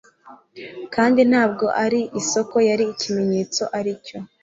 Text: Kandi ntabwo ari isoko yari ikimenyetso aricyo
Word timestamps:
Kandi 0.93 1.21
ntabwo 1.31 1.65
ari 1.83 2.01
isoko 2.21 2.55
yari 2.67 2.83
ikimenyetso 2.93 3.63
aricyo 3.77 4.17